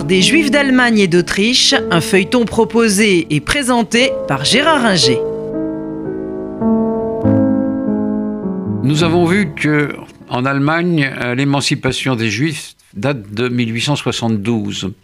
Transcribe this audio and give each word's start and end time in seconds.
Des 0.00 0.22
Juifs 0.22 0.50
d'Allemagne 0.50 0.98
et 1.00 1.06
d'Autriche, 1.06 1.74
un 1.90 2.00
feuilleton 2.00 2.46
proposé 2.46 3.26
et 3.28 3.40
présenté 3.40 4.10
par 4.26 4.42
Gérard 4.42 4.86
Inger. 4.86 5.18
Nous 8.82 9.04
avons 9.04 9.26
vu 9.26 9.52
que 9.54 9.94
en 10.30 10.46
Allemagne, 10.46 11.12
euh, 11.20 11.34
l'émancipation 11.34 12.16
des 12.16 12.30
Juifs 12.30 12.74
date 12.94 13.34
de 13.34 13.50
1872. 13.50 14.94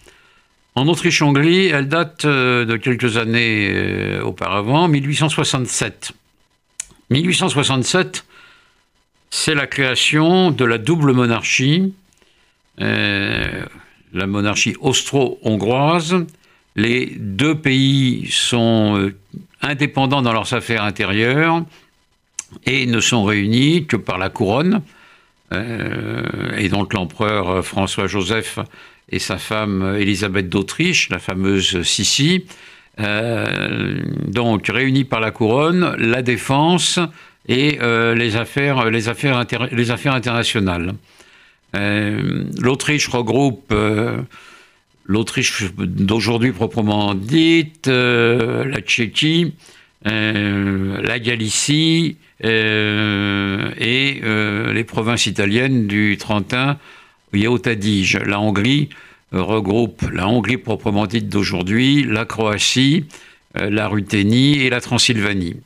En 0.75 0.89
Autriche-Hongrie, 0.89 1.67
elle 1.67 1.89
date 1.89 2.25
euh, 2.25 2.65
de 2.65 2.79
quelques 2.79 3.19
années 3.19 3.69
euh, 3.71 4.23
auparavant, 4.23 4.89
1867. 4.89 6.13
1867, 7.11 8.25
c'est 9.29 9.55
la 9.55 9.67
création 9.67 10.51
de 10.51 10.65
la 10.65 10.79
double 10.79 11.13
monarchie 11.13 11.93
la 14.13 14.27
monarchie 14.27 14.75
austro-hongroise. 14.81 16.27
Les 16.77 17.07
deux 17.17 17.57
pays 17.57 18.29
sont 18.31 18.97
euh, 18.99 19.15
indépendants 19.63 20.23
dans 20.23 20.33
leurs 20.33 20.53
affaires 20.53 20.85
intérieures 20.85 21.65
et 22.65 22.87
ne 22.87 23.01
sont 23.01 23.25
réunis 23.25 23.87
que 23.87 23.97
par 23.97 24.19
la 24.19 24.29
couronne. 24.29 24.83
Euh, 25.53 26.23
et 26.57 26.69
donc 26.69 26.95
l'empereur 26.95 27.65
François-Joseph 27.65 28.59
et 29.09 29.19
sa 29.19 29.39
femme 29.39 29.97
Élisabeth 29.99 30.49
d'Autriche, 30.49 31.09
la 31.09 31.19
fameuse 31.19 31.83
Sissi, 31.83 32.45
euh, 33.01 34.03
donc 34.27 34.69
réunis 34.69 35.05
par 35.05 35.21
la 35.21 35.31
couronne, 35.31 35.97
la 35.99 36.23
défense 36.23 36.99
et 37.49 37.79
les, 38.15 38.37
affaires, 38.37 38.91
les, 38.91 39.09
affaires 39.09 39.47
les 39.73 39.91
affaires 39.91 40.15
internationales. 40.15 40.95
Euh, 41.75 42.45
L'Autriche 42.61 43.09
regroupe 43.09 43.73
euh, 43.73 44.23
l'Autriche 45.05 45.65
d'aujourd'hui 45.77 46.53
proprement 46.53 47.15
dite, 47.15 47.89
euh, 47.89 48.65
la 48.65 48.81
Tchéquie, 48.81 49.55
la 50.05 51.19
Galicie 51.19 52.17
et 52.43 54.21
les 54.21 54.85
provinces 54.85 55.27
italiennes 55.27 55.87
du 55.87 56.17
Trentin 56.19 56.79
et 57.35 57.49
Haute-Adige. 57.49 58.17
La 58.25 58.41
Hongrie 58.41 58.89
regroupe 59.33 60.03
la 60.13 60.29
Hongrie 60.29 60.57
proprement 60.57 61.07
dite 61.07 61.29
d'aujourd'hui, 61.29 62.05
la 62.05 62.25
Croatie, 62.25 63.07
la 63.55 63.89
Ruthénie 63.89 64.61
et 64.61 64.71
la 64.71 64.81
Transylvanie. 64.81 65.57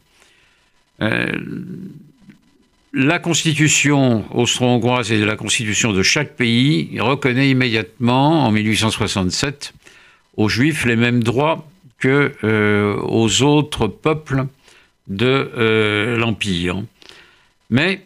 La 2.95 3.19
constitution 3.19 4.23
austro-hongroise 4.37 5.13
et 5.13 5.25
la 5.25 5.37
constitution 5.37 5.95
de 5.95 6.03
chaque 6.03 6.37
pays 6.37 7.01
reconnaît 7.01 7.49
immédiatement, 7.49 8.45
en 8.45 8.51
1867, 8.51 9.73
aux 10.37 10.51
juifs 10.51 10.85
les 10.85 10.97
mêmes 10.97 11.23
droits 11.23 11.67
que 11.99 12.33
euh, 12.45 12.95
aux 13.01 13.43
autres 13.43 13.87
peuples 13.87 14.45
de 15.09 15.25
euh, 15.57 16.19
l'Empire. 16.19 16.83
Mais 17.71 18.03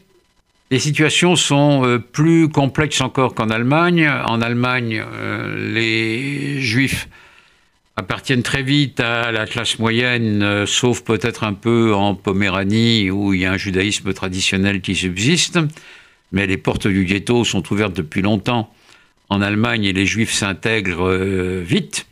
les 0.71 0.79
situations 0.79 1.35
sont 1.35 1.85
euh, 1.85 1.99
plus 1.99 2.49
complexes 2.49 3.01
encore 3.01 3.35
qu'en 3.35 3.51
Allemagne. 3.51 4.09
En 4.09 4.41
Allemagne, 4.41 5.03
les 5.57 6.61
juifs 6.61 7.09
appartiennent 7.97 8.43
très 8.43 8.63
vite 8.63 9.01
à 9.01 9.33
la 9.33 9.47
classe 9.47 9.79
moyenne, 9.79 10.43
euh, 10.43 10.67
sauf 10.67 11.03
peut-être 11.03 11.45
un 11.45 11.55
peu 11.55 11.95
en 11.95 12.15
Poméranie 12.15 13.11
où 13.11 13.33
il 13.33 13.41
y 13.41 13.47
a 13.47 13.53
un 13.53 13.57
judaïsme 13.57 14.13
traditionnel 14.13 14.83
qui 14.83 14.95
subsiste. 14.95 15.59
Mais 16.31 16.47
les 16.47 16.59
portes 16.59 16.87
du 16.87 17.05
ghetto 17.05 17.45
sont 17.45 17.63
ouvertes 17.73 17.97
depuis 17.97 18.21
longtemps 18.21 18.71
en 19.31 19.41
Allemagne 19.41 19.85
et 19.85 19.93
les 19.95 20.05
juifs 20.05 20.33
s'intègrent 20.33 21.09
euh, 21.09 21.63
vite. 21.67 22.07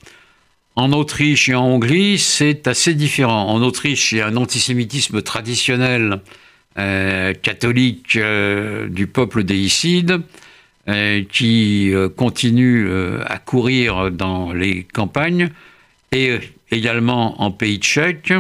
En 0.75 0.92
Autriche 0.92 1.48
et 1.50 1.54
en 1.54 1.66
Hongrie, 1.66 2.19
c'est 2.19 2.66
assez 2.66 2.94
différent. 2.94 3.48
En 3.48 3.62
Autriche, 3.62 4.10
il 4.12 4.19
y 4.19 4.20
a 4.22 4.26
un 4.26 4.36
antisémitisme 4.36 5.22
traditionnel 5.22 6.20
euh, 6.78 7.32
catholique 7.34 8.19
du 8.88 9.06
peuple 9.06 9.44
déicide 9.44 10.22
qui 11.30 11.94
continue 12.16 12.91
à 13.25 13.38
courir 13.38 14.10
dans 14.10 14.53
les 14.53 14.82
campagnes 14.82 15.50
et 16.14 16.30
euh, 16.30 16.38
également 16.70 17.42
en 17.42 17.50
pays 17.50 17.76
tchèque. 17.78 18.32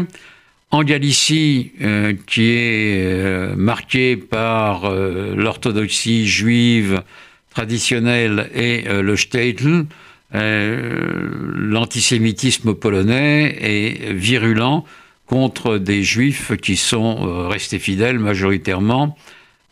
En 0.70 0.82
Galicie, 0.82 1.72
euh, 1.82 2.14
qui 2.26 2.52
est 2.52 3.04
euh, 3.04 3.54
marquée 3.56 4.16
par 4.16 4.90
l'orthodoxie 4.90 6.26
juive 6.26 7.02
traditionnelle 7.50 8.48
et 8.54 8.84
le 8.88 9.14
Städtel, 9.16 9.84
l'antisémitisme 10.32 12.74
polonais 12.74 13.56
est 13.60 14.12
virulent 14.12 14.84
contre 15.26 15.78
des 15.78 16.02
juifs 16.02 16.56
qui 16.56 16.76
sont 16.76 17.48
restés 17.48 17.78
fidèles 17.78 18.18
majoritairement 18.18 19.16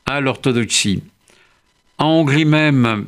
à 0.07 0.21
l'orthodoxie. 0.21 1.03
En 1.99 2.21
Hongrie 2.21 2.45
même, 2.45 3.07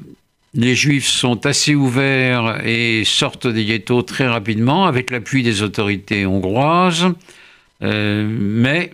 les 0.55 0.75
juifs 0.75 1.09
sont 1.09 1.47
assez 1.47 1.75
ouverts 1.75 2.61
et 2.65 3.03
sortent 3.05 3.47
des 3.47 3.65
ghettos 3.65 4.03
très 4.03 4.27
rapidement 4.27 4.87
avec 4.87 5.11
l'appui 5.11 5.43
des 5.43 5.63
autorités 5.63 6.27
hongroises, 6.27 7.09
euh, 7.83 8.27
mais 8.29 8.93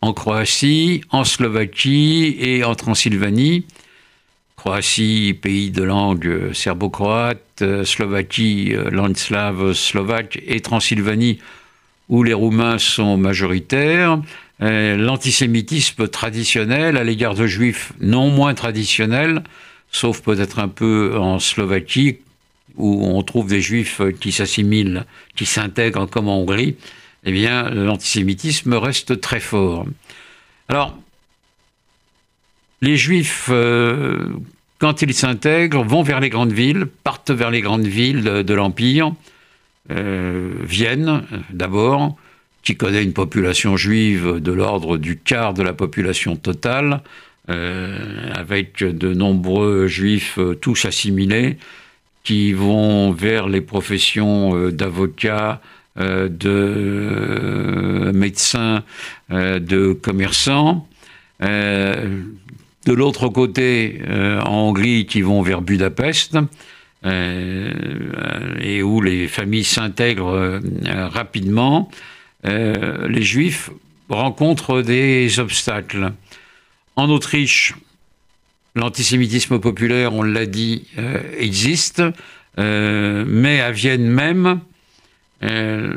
en 0.00 0.12
Croatie, 0.12 1.02
en 1.10 1.24
Slovaquie 1.24 2.36
et 2.40 2.64
en 2.64 2.74
Transylvanie, 2.74 3.64
Croatie, 4.56 5.38
pays 5.40 5.70
de 5.70 5.84
langue 5.84 6.52
serbo-croate, 6.52 7.84
Slovaquie, 7.84 8.74
langue 8.90 9.16
slave 9.16 9.72
slovaque 9.72 10.40
et 10.46 10.60
Transylvanie, 10.60 11.38
où 12.08 12.24
les 12.24 12.34
Roumains 12.34 12.78
sont 12.78 13.16
majoritaires, 13.16 14.20
euh, 14.62 14.96
l'antisémitisme 14.96 16.08
traditionnel 16.08 16.96
à 16.96 17.04
l'égard 17.04 17.34
de 17.34 17.46
juifs 17.46 17.92
non 18.00 18.30
moins 18.30 18.54
traditionnels 18.54 19.44
sauf 19.90 20.22
peut-être 20.22 20.58
un 20.58 20.68
peu 20.68 21.16
en 21.18 21.38
Slovaquie, 21.38 22.18
où 22.76 23.04
on 23.06 23.22
trouve 23.22 23.48
des 23.48 23.60
juifs 23.60 24.00
qui 24.20 24.32
s'assimilent, 24.32 25.04
qui 25.34 25.46
s'intègrent 25.46 26.06
comme 26.06 26.28
en 26.28 26.40
Hongrie, 26.40 26.76
eh 27.24 27.32
bien, 27.32 27.68
l'antisémitisme 27.70 28.74
reste 28.74 29.20
très 29.20 29.40
fort. 29.40 29.86
Alors, 30.68 30.96
les 32.80 32.96
juifs, 32.96 33.48
euh, 33.50 34.28
quand 34.78 35.02
ils 35.02 35.14
s'intègrent, 35.14 35.82
vont 35.82 36.02
vers 36.02 36.20
les 36.20 36.30
grandes 36.30 36.52
villes, 36.52 36.86
partent 37.02 37.32
vers 37.32 37.50
les 37.50 37.60
grandes 37.60 37.86
villes 37.86 38.22
de, 38.22 38.54
l'Empire, 38.54 39.12
euh, 39.90 40.52
Vienne 40.62 41.24
d'abord, 41.50 42.16
qui 42.62 42.76
connaît 42.76 43.02
une 43.02 43.12
population 43.12 43.76
juive 43.76 44.40
de 44.40 44.52
l'ordre 44.52 44.96
du 44.96 45.18
quart 45.18 45.54
de 45.54 45.62
la 45.62 45.72
population 45.72 46.36
totale, 46.36 47.02
euh, 47.50 48.30
avec 48.34 48.84
de 48.84 49.14
nombreux 49.14 49.86
juifs 49.86 50.38
euh, 50.38 50.54
tous 50.54 50.84
assimilés 50.84 51.56
qui 52.22 52.52
vont 52.52 53.10
vers 53.10 53.48
les 53.48 53.62
professions 53.62 54.54
euh, 54.54 54.70
d'avocats, 54.70 55.62
de 55.96 58.12
médecins, 58.14 58.84
de 59.30 59.92
commerçants. 59.94 60.86
de 61.40 62.22
l'autre 62.86 63.26
côté, 63.26 64.00
en 64.08 64.68
Hongrie, 64.68 65.06
qui 65.06 65.22
vont 65.22 65.42
vers 65.42 65.60
Budapest, 65.60 66.38
et 67.04 68.82
où 68.84 69.00
les 69.00 69.26
familles 69.26 69.64
s'intègrent 69.64 70.60
rapidement, 70.84 71.90
les 72.44 73.22
juifs 73.22 73.70
rencontrent 74.08 74.82
des 74.82 75.40
obstacles. 75.40 76.12
En 76.98 77.10
Autriche, 77.10 77.76
l'antisémitisme 78.74 79.60
populaire, 79.60 80.14
on 80.14 80.24
l'a 80.24 80.46
dit, 80.46 80.82
euh, 80.98 81.20
existe, 81.38 82.02
euh, 82.58 83.24
mais 83.24 83.60
à 83.60 83.70
Vienne 83.70 84.08
même, 84.08 84.58
euh, 85.44 85.94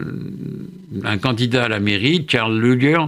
un 1.04 1.18
candidat 1.18 1.64
à 1.64 1.70
la 1.70 1.80
mairie, 1.80 2.28
Karl 2.28 2.56
Luger, 2.56 3.00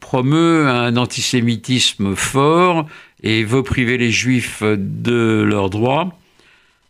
promeut 0.00 0.68
un 0.68 0.98
antisémitisme 0.98 2.14
fort 2.14 2.86
et 3.22 3.42
veut 3.42 3.62
priver 3.62 3.96
les 3.96 4.10
juifs 4.10 4.62
de 4.62 5.42
leurs 5.42 5.70
droits. 5.70 6.18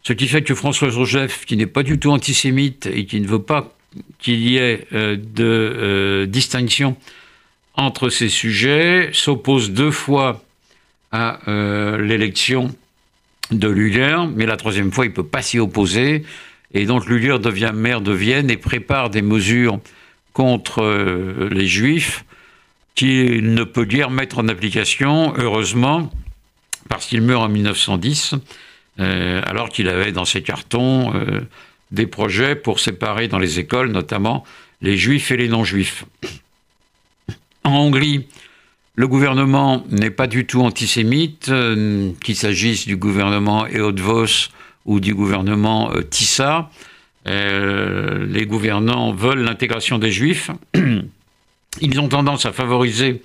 Ce 0.03 0.13
qui 0.13 0.27
fait 0.27 0.43
que 0.43 0.57
François 0.57 0.91
Joseph, 0.91 1.47
qui 1.47 1.57
n'est 1.57 1.67
pas 1.67 1.85
du 1.85 2.01
tout 2.01 2.11
antisémite 2.11 2.87
et 2.93 3.07
qui 3.07 3.21
ne 3.21 3.29
veut 3.29 3.43
pas 3.43 3.73
qu'il 4.19 4.41
y 4.41 4.57
ait 4.57 4.89
de 4.93 6.27
distinction 6.29 6.97
entre 7.75 8.09
ces 8.09 8.29
sujets, 8.29 9.11
s'oppose 9.13 9.71
deux 9.71 9.91
fois 9.91 10.43
à 11.13 11.41
euh, 11.49 11.99
l'élection 11.99 12.75
de 13.51 13.69
Luger, 13.69 14.17
mais 14.35 14.47
la 14.47 14.57
troisième 14.57 14.93
fois, 14.93 15.07
il 15.07 15.11
ne 15.11 15.15
peut 15.15 15.27
pas 15.27 15.43
s'y 15.43 15.59
opposer. 15.59 16.25
Et 16.73 16.85
donc 16.87 17.07
Luger 17.07 17.39
devient 17.39 17.73
maire 17.75 18.01
de 18.01 18.13
Vienne 18.13 18.51
et 18.51 18.57
prépare 18.57 19.11
des 19.11 19.23
mesures 19.23 19.81
contre 20.33 20.83
euh, 20.83 21.49
les 21.51 21.67
Juifs 21.67 22.25
qu'il 22.95 23.55
ne 23.55 23.65
peut 23.65 23.85
guère 23.85 24.11
mettre 24.11 24.39
en 24.39 24.49
application, 24.49 25.33
heureusement, 25.37 26.13
parce 26.89 27.07
qu'il 27.07 27.23
meurt 27.23 27.43
en 27.43 27.49
1910. 27.49 28.35
alors 28.99 29.71
qu'il 29.71 29.89
avait 29.89 30.13
dans 30.13 30.27
ses 30.27 30.43
cartons 30.43 31.13
des 31.91 32.07
projets 32.07 32.55
pour 32.55 32.81
séparer 32.81 33.29
dans 33.29 33.39
les 33.39 33.59
écoles, 33.59 33.91
notamment 33.91 34.45
les 34.83 34.97
juifs 34.97 35.31
et 35.31 35.37
les 35.37 35.49
non-juifs. 35.49 36.05
En 37.65 37.73
Hongrie, 37.73 38.27
le 38.95 39.07
gouvernement 39.07 39.85
n'est 39.91 40.11
pas 40.11 40.27
du 40.27 40.47
tout 40.47 40.63
antisémite, 40.63 41.49
euh, 41.49 42.11
qu'il 42.23 42.37
s'agisse 42.37 42.87
du 42.87 42.97
gouvernement 42.97 43.67
Eötvös 43.67 44.51
ou 44.87 45.01
du 45.01 45.15
gouvernement 45.15 45.93
euh, 45.93 46.03
Tissa. 46.03 46.71
Euh, 47.29 48.27
les 48.27 48.47
gouvernants 48.47 49.13
veulent 49.13 49.43
l'intégration 49.43 49.99
des 49.99 50.11
juifs. 50.11 50.51
Ils 51.81 52.01
ont 52.01 52.09
tendance 52.09 52.47
à 52.47 52.53
favoriser 52.53 53.23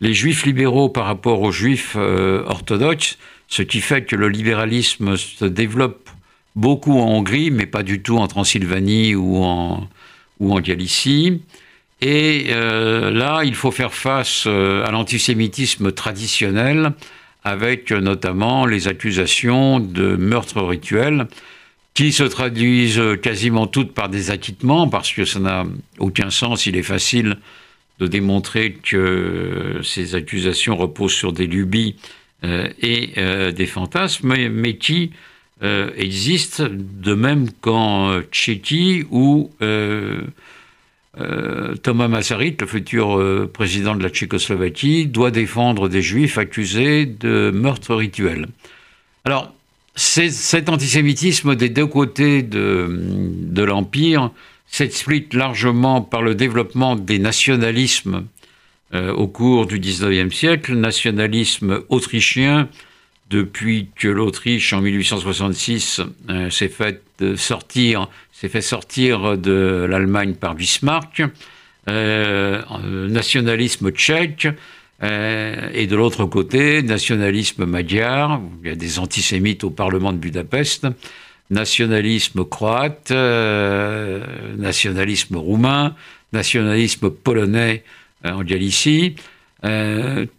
les 0.00 0.14
juifs 0.14 0.44
libéraux 0.44 0.88
par 0.88 1.06
rapport 1.06 1.42
aux 1.42 1.52
juifs 1.52 1.96
orthodoxes, 1.96 3.18
ce 3.48 3.62
qui 3.62 3.80
fait 3.80 4.04
que 4.04 4.16
le 4.16 4.28
libéralisme 4.28 5.16
se 5.16 5.44
développe 5.44 6.10
beaucoup 6.54 6.98
en 6.98 7.06
Hongrie, 7.06 7.50
mais 7.50 7.66
pas 7.66 7.82
du 7.82 8.02
tout 8.02 8.18
en 8.18 8.26
Transylvanie 8.26 9.14
ou 9.14 9.42
en, 9.42 9.88
ou 10.40 10.52
en 10.52 10.60
Galicie. 10.60 11.40
Et 12.00 12.46
euh, 12.50 13.10
là, 13.10 13.42
il 13.44 13.54
faut 13.54 13.72
faire 13.72 13.92
face 13.92 14.44
euh, 14.46 14.84
à 14.84 14.90
l'antisémitisme 14.92 15.90
traditionnel, 15.90 16.92
avec 17.42 17.90
euh, 17.90 18.00
notamment 18.00 18.66
les 18.66 18.86
accusations 18.86 19.80
de 19.80 20.14
meurtre 20.16 20.62
rituel, 20.62 21.26
qui 21.94 22.12
se 22.12 22.22
traduisent 22.22 23.02
quasiment 23.20 23.66
toutes 23.66 23.92
par 23.92 24.08
des 24.08 24.30
acquittements, 24.30 24.88
parce 24.88 25.12
que 25.12 25.24
ça 25.24 25.40
n'a 25.40 25.64
aucun 25.98 26.30
sens. 26.30 26.66
Il 26.66 26.76
est 26.76 26.84
facile 26.84 27.38
de 27.98 28.06
démontrer 28.06 28.74
que 28.74 29.80
ces 29.82 30.14
accusations 30.14 30.76
reposent 30.76 31.14
sur 31.14 31.32
des 31.32 31.48
lubies 31.48 31.96
et 32.44 33.50
des 33.52 33.66
fantasmes, 33.66 34.32
mais, 34.48 34.76
qui 34.76 35.10
existent 35.60 36.68
de 36.70 37.14
même 37.14 37.50
qu'en 37.60 38.20
Tchéquie 38.30 39.02
ou 39.10 39.50
euh, 41.16 41.74
Thomas 41.76 42.08
Masaryk, 42.08 42.60
le 42.60 42.66
futur 42.66 43.18
euh, 43.18 43.50
président 43.52 43.94
de 43.94 44.02
la 44.02 44.10
Tchécoslovaquie, 44.10 45.06
doit 45.06 45.30
défendre 45.30 45.88
des 45.88 46.02
juifs 46.02 46.38
accusés 46.38 47.06
de 47.06 47.50
meurtre 47.50 47.94
rituel. 47.94 48.46
Alors, 49.24 49.52
cet 49.96 50.68
antisémitisme 50.68 51.56
des 51.56 51.70
deux 51.70 51.86
côtés 51.86 52.42
de, 52.42 53.62
l'Empire 53.62 54.30
s'explique 54.66 55.34
largement 55.34 56.02
par 56.02 56.22
le 56.22 56.36
développement 56.36 56.94
des 56.94 57.18
nationalismes 57.18 58.26
euh, 58.94 59.12
au 59.12 59.26
cours 59.26 59.66
du 59.66 59.80
XIXe 59.80 60.34
siècle, 60.34 60.74
nationalisme 60.74 61.80
autrichien, 61.88 62.68
depuis 63.30 63.88
que 63.94 64.08
l'Autriche, 64.08 64.72
en 64.72 64.80
1866, 64.80 66.00
s'est 66.50 66.68
fait 66.68 67.02
sortir 67.36 68.08
s'est 68.38 68.48
fait 68.48 68.62
sortir 68.62 69.36
de 69.36 69.84
l'Allemagne 69.90 70.34
par 70.34 70.54
Bismarck, 70.54 71.22
euh, 71.88 72.62
nationalisme 73.08 73.90
tchèque, 73.90 74.46
euh, 75.02 75.68
et 75.74 75.88
de 75.88 75.96
l'autre 75.96 76.24
côté, 76.24 76.82
nationalisme 76.82 77.64
magyar, 77.64 78.40
il 78.62 78.68
y 78.68 78.72
a 78.72 78.76
des 78.76 79.00
antisémites 79.00 79.64
au 79.64 79.70
Parlement 79.70 80.12
de 80.12 80.18
Budapest, 80.18 80.86
nationalisme 81.50 82.44
croate, 82.44 83.10
euh, 83.10 84.24
nationalisme 84.56 85.36
roumain, 85.36 85.96
nationalisme 86.32 87.10
polonais 87.10 87.82
en 88.24 88.42
Galicie. 88.44 89.16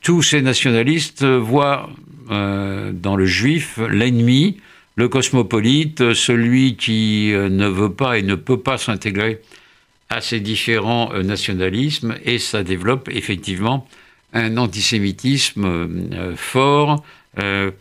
tous 0.02 0.22
ces 0.22 0.42
nationalistes 0.42 1.26
voient 1.26 1.90
dans 2.30 3.16
le 3.16 3.26
juif 3.26 3.80
l'ennemi 3.90 4.58
le 5.00 5.08
cosmopolite, 5.08 6.14
celui 6.14 6.76
qui 6.76 7.32
euh, 7.32 7.48
ne 7.48 7.68
veut 7.68 7.94
pas 7.94 8.18
et 8.18 8.22
ne 8.22 8.36
peut 8.36 8.60
pas 8.60 8.78
s'intégrer 8.78 9.40
à 10.10 10.20
ces 10.20 10.42
différents 10.42 11.14
euh, 11.14 11.24
nationalismes, 11.24 12.18
et 12.26 12.38
ça 12.38 12.64
développe 12.64 13.08
effectivement 13.10 13.88
un 14.34 14.58
antisémitisme 14.58 15.66
euh, 15.66 16.36
fort 16.36 17.04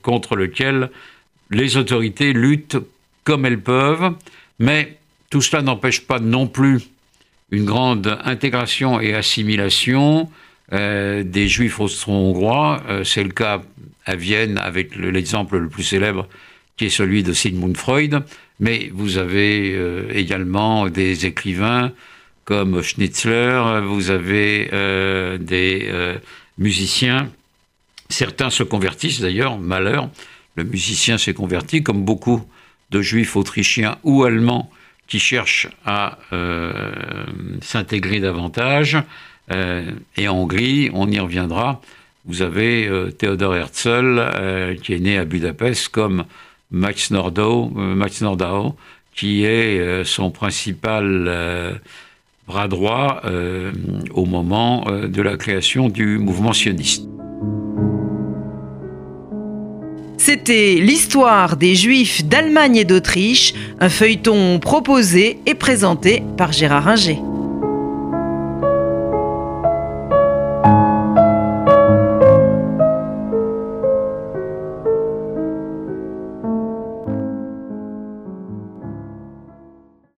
contre 0.03 0.37
lequel 0.37 0.91
les 1.51 1.77
autorités 1.79 2.33
luttent 2.33 2.77
comme 3.25 3.45
elles 3.45 3.61
peuvent, 3.61 4.15
mais 4.61 4.99
tout 5.31 5.41
cela 5.41 5.63
n'empêche 5.63 6.03
pas 6.03 6.21
non 6.21 6.47
plus 6.47 6.83
une 7.51 7.65
grande 7.65 8.19
intégration 8.25 9.01
et 9.01 9.15
assimilation 9.15 10.31
des 10.71 11.49
juifs 11.49 11.81
austro-hongrois. 11.81 12.83
C'est 13.05 13.25
le 13.25 13.31
cas 13.31 13.63
à 14.09 14.17
Vienne 14.17 14.59
avec 14.59 14.97
l'exemple 14.97 15.59
le 15.59 15.69
plus 15.69 15.85
célèbre 15.85 16.27
qui 16.77 16.87
est 16.87 16.91
celui 16.91 17.23
de 17.23 17.33
Sigmund 17.33 17.77
Freud, 17.77 18.23
mais 18.61 18.91
vous 18.95 19.19
avez 19.19 19.75
euh, 19.75 20.11
également 20.15 20.89
des 20.89 21.27
écrivains 21.27 21.93
comme 22.45 22.81
Schnitzler, 22.83 23.83
vous 23.85 24.11
avez 24.11 24.71
euh, 24.73 25.37
des 25.37 25.89
euh, 25.91 26.17
musiciens, 26.57 27.31
certains 28.09 28.49
se 28.49 28.63
convertissent 28.63 29.21
d'ailleurs, 29.21 29.59
malheur, 29.59 30.09
le 30.55 30.65
musicien 30.65 31.19
s'est 31.19 31.35
converti, 31.35 31.83
comme 31.83 32.05
beaucoup 32.05 32.43
de 32.91 33.03
juifs 33.03 33.37
autrichiens 33.37 33.99
ou 34.03 34.25
allemands 34.25 34.71
qui 35.07 35.19
cherchent 35.19 35.69
à 35.87 36.19
s'intégrer 37.63 38.21
davantage. 38.21 38.99
et 39.51 40.29
en 40.29 40.37
Hongrie, 40.37 40.91
on 40.93 41.11
y 41.11 41.19
reviendra, 41.19 41.81
vous 42.29 42.43
avez 42.43 42.89
Theodor 43.19 43.57
Herzl, 43.57 44.77
qui 44.83 44.95
est 44.95 45.01
né 45.01 45.19
à 45.19 45.25
Budapest 45.25 45.89
comme 45.89 46.25
Max 46.71 47.11
Nordau, 47.11 47.71
euh, 47.77 47.95
Max 47.95 48.21
Nordau 48.21 48.75
qui 49.15 49.45
est 49.45 49.81
euh, 49.81 50.05
son 50.05 50.31
principal 50.31 51.25
euh, 51.27 51.73
bras 52.47 52.69
droit 52.69 53.21
au 54.15 54.25
moment 54.25 54.87
de 54.91 55.21
la 55.21 55.37
création 55.37 55.91
du 55.91 56.17
mouvement 56.17 56.55
sioniste. 56.55 57.07
C'était 60.17 60.77
l'histoire 60.81 61.59
des 61.59 61.75
Juifs 61.75 62.25
d'Allemagne 62.25 62.77
et 62.77 62.85
d'Autriche, 62.87 63.53
un 63.81 63.91
feuilleton 63.91 64.61
proposé 64.61 65.41
et 65.45 65.55
présenté 65.55 66.23
par 66.39 66.53
Gérard 66.53 66.89
Inger. 66.89 67.19